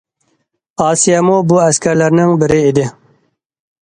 ئاسىيەمۇ 0.85 1.35
بۇ 1.51 1.59
ئەسكەرلەرنىڭ 1.67 2.33
بىرى 2.45 2.59
ئىدى. 2.71 2.87